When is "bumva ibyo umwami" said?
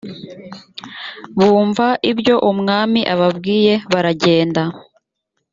1.37-2.99